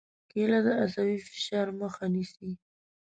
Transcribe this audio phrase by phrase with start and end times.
[0.31, 2.49] کېله د عصبي فشار مخه نیسي.